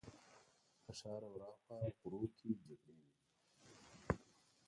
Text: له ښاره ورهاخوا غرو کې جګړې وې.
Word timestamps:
له 0.85 0.91
ښاره 0.99 1.27
ورهاخوا 1.31 1.77
غرو 1.99 2.21
کې 2.37 2.49
جګړې 2.67 2.93
وې. 3.01 3.13